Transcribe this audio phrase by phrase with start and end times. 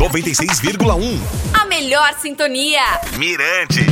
[0.00, 1.20] 96,1.
[1.52, 2.80] A melhor sintonia.
[3.18, 3.84] Mirante.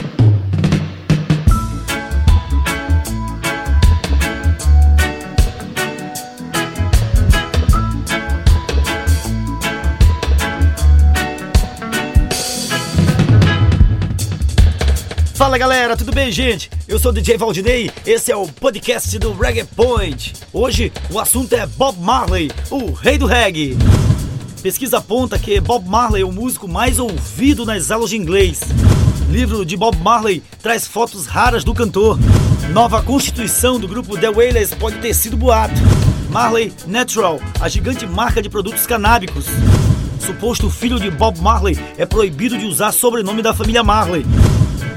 [15.34, 16.70] Fala galera, tudo bem, gente?
[16.88, 20.32] Eu sou o DJ Valdinei, esse é o podcast do Reggae Point.
[20.54, 23.76] Hoje o assunto é Bob Marley, o rei do reggae.
[24.62, 28.60] Pesquisa aponta que Bob Marley é o músico mais ouvido nas aulas de inglês.
[29.30, 32.18] Livro de Bob Marley traz fotos raras do cantor.
[32.72, 35.74] Nova constituição do grupo The Wailers pode ter sido boato.
[36.30, 39.46] Marley Natural, a gigante marca de produtos canábicos.
[40.18, 44.26] Suposto filho de Bob Marley é proibido de usar sobrenome da família Marley.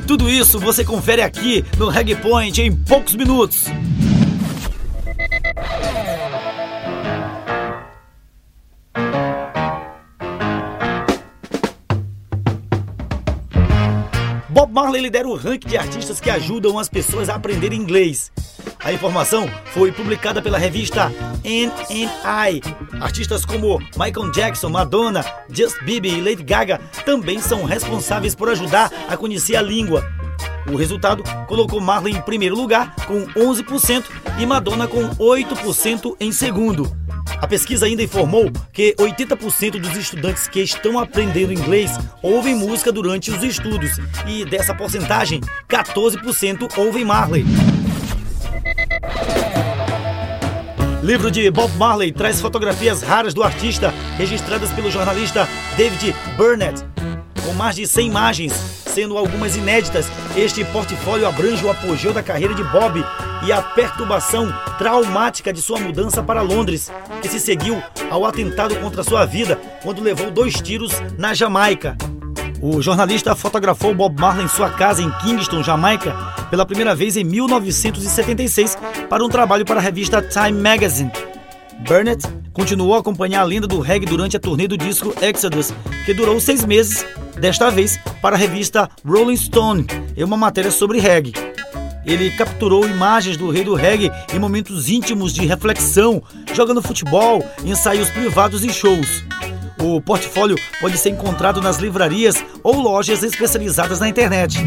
[0.07, 3.65] Tudo isso você confere aqui no Reggae Point em poucos minutos.
[14.61, 18.31] Bob Marley lidera o ranking de artistas que ajudam as pessoas a aprender inglês.
[18.79, 21.11] A informação foi publicada pela revista
[21.43, 22.61] NNI.
[23.01, 28.91] Artistas como Michael Jackson, Madonna, Just Bieber e Lady Gaga também são responsáveis por ajudar
[29.09, 30.07] a conhecer a língua.
[30.71, 34.03] O resultado colocou Marley em primeiro lugar com 11%
[34.39, 37.00] e Madonna com 8% em segundo.
[37.41, 41.89] A pesquisa ainda informou que 80% dos estudantes que estão aprendendo inglês
[42.21, 43.97] ouvem música durante os estudos
[44.27, 47.43] e dessa porcentagem, 14% ouvem Marley.
[51.01, 56.85] Livro de Bob Marley traz fotografias raras do artista registradas pelo jornalista David Burnett.
[57.43, 62.53] Com mais de 100 imagens, sendo algumas inéditas, este portfólio abrange o apogeu da carreira
[62.53, 63.03] de Bob
[63.43, 69.03] e a perturbação traumática de sua mudança para Londres, que se seguiu ao atentado contra
[69.03, 71.97] sua vida quando levou dois tiros na Jamaica.
[72.61, 76.13] O jornalista fotografou Bob Marley em sua casa em Kingston, Jamaica,
[76.49, 78.77] pela primeira vez em 1976
[79.09, 81.11] para um trabalho para a revista Time Magazine.
[81.87, 85.73] Burnett continuou a acompanhar a lenda do reggae durante a turnê do disco Exodus,
[86.05, 87.05] que durou seis meses,
[87.41, 91.33] desta vez para a revista Rolling Stone, em uma matéria sobre reggae.
[92.05, 96.21] Ele capturou imagens do rei do reggae em momentos íntimos de reflexão,
[96.53, 99.23] jogando futebol, ensaios privados e shows.
[99.79, 104.59] O portfólio pode ser encontrado nas livrarias ou lojas especializadas na internet.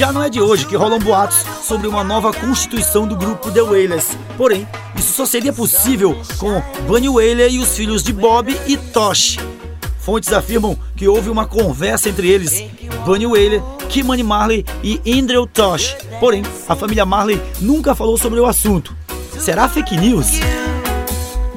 [0.00, 3.60] Já não é de hoje que rolam boatos sobre uma nova constituição do grupo The
[3.60, 4.16] Wailers.
[4.34, 4.66] Porém,
[4.96, 9.36] isso só seria possível com Bunny Wailer e os filhos de Bob e Tosh.
[9.98, 12.64] Fontes afirmam que houve uma conversa entre eles,
[13.04, 15.94] Bunny Wailer, Kimani Marley e Andrew Tosh.
[16.18, 18.96] Porém, a família Marley nunca falou sobre o assunto.
[19.38, 20.28] Será fake news?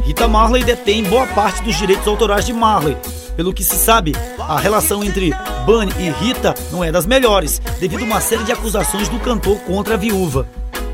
[0.02, 2.98] Rita Marley detém boa parte dos direitos autorais de Marley.
[3.36, 5.32] Pelo que se sabe, a relação entre
[5.66, 9.58] Bunny e Rita não é das melhores, devido a uma série de acusações do cantor
[9.62, 10.48] contra a viúva.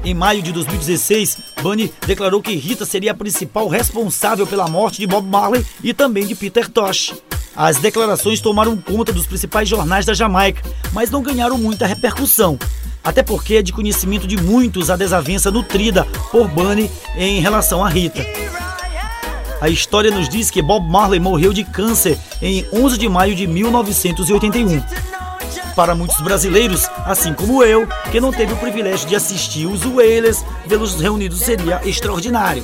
[0.04, 5.08] Em maio de 2016, Bunny declarou que Rita seria a principal responsável pela morte de
[5.08, 7.16] Bob Marley e também de Peter Tosh.
[7.56, 10.62] As declarações tomaram conta dos principais jornais da Jamaica,
[10.94, 12.58] mas não ganharam muita repercussão.
[13.04, 17.90] Até porque é de conhecimento de muitos a desavença nutrida por Bunny em relação a
[17.90, 18.26] Rita.
[19.62, 23.46] A história nos diz que Bob Marley morreu de câncer em 11 de maio de
[23.46, 24.82] 1981.
[25.76, 30.46] Para muitos brasileiros, assim como eu, que não teve o privilégio de assistir os Wailers,
[30.66, 32.64] vê-los reunidos seria extraordinário.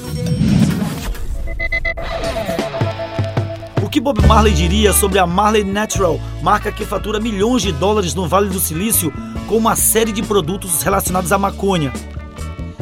[3.84, 8.14] O que Bob Marley diria sobre a Marley Natural, marca que fatura milhões de dólares
[8.14, 9.12] no Vale do Silício
[9.48, 11.92] com uma série de produtos relacionados à maconha?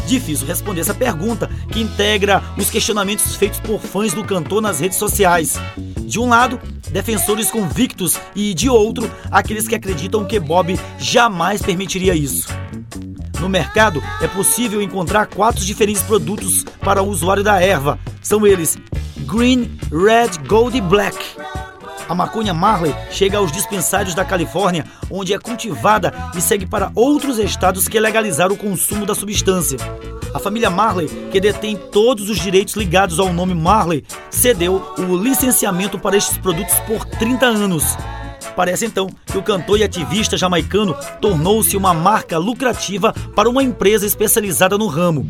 [0.08, 4.98] Difícil responder essa pergunta, que integra os questionamentos feitos por fãs do cantor nas redes
[4.98, 5.60] sociais.
[6.02, 6.60] De um lado,
[6.92, 12.48] defensores convictos e de outro, aqueles que acreditam que Bob jamais permitiria isso.
[13.40, 18.00] No mercado, é possível encontrar quatro diferentes produtos para o usuário da erva.
[18.22, 18.78] São eles:
[19.26, 21.18] Green, Red, Gold e Black.
[22.14, 27.40] A maconha Marley chega aos dispensários da Califórnia, onde é cultivada e segue para outros
[27.40, 29.80] estados que legalizaram o consumo da substância.
[30.32, 35.98] A família Marley, que detém todos os direitos ligados ao nome Marley, cedeu o licenciamento
[35.98, 37.98] para estes produtos por 30 anos.
[38.56, 44.06] Parece então que o cantor e ativista jamaicano tornou-se uma marca lucrativa para uma empresa
[44.06, 45.28] especializada no ramo.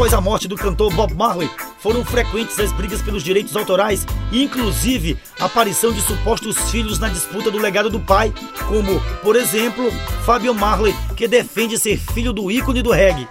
[0.00, 5.18] Após a morte do cantor Bob Marley, foram frequentes as brigas pelos direitos autorais inclusive,
[5.38, 8.32] a aparição de supostos filhos na disputa do legado do pai,
[8.66, 9.90] como, por exemplo,
[10.24, 13.28] Fabio Marley, que defende ser filho do ícone do reggae.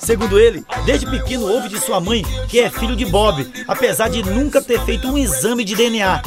[0.00, 4.22] Segundo ele, desde pequeno ouve de sua mãe que é filho de Bob, apesar de
[4.22, 6.22] nunca ter feito um exame de DNA.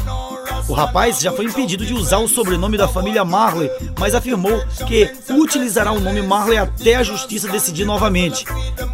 [0.68, 5.12] O rapaz já foi impedido de usar o sobrenome da família Marley, mas afirmou que
[5.30, 8.46] utilizará o nome Marley até a justiça decidir novamente.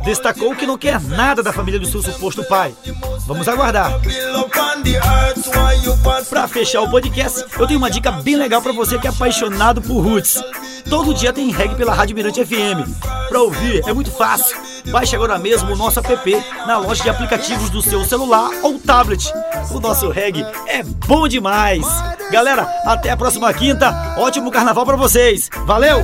[0.03, 2.73] Destacou que não quer nada da família do seu suposto pai.
[3.25, 4.00] Vamos aguardar.
[6.29, 9.81] Para fechar o podcast, eu tenho uma dica bem legal para você que é apaixonado
[9.81, 10.41] por roots.
[10.89, 12.88] Todo dia tem reggae pela Rádio Mirante FM.
[13.29, 14.64] Para ouvir é muito fácil.
[14.92, 19.32] Baixe agora mesmo o nosso app na loja de aplicativos do seu celular ou tablet.
[19.72, 21.86] O nosso reggae é bom demais.
[22.32, 24.16] Galera, até a próxima quinta.
[24.18, 25.50] Ótimo carnaval para vocês.
[25.66, 26.04] Valeu!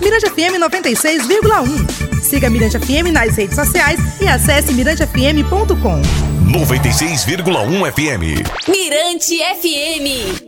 [0.00, 2.22] Mirante FM 96,1.
[2.22, 6.25] Siga Mirante FM nas redes sociais e acesse mirantefm.com.
[6.46, 8.44] 96,1 FM.
[8.68, 10.45] Mirante FM.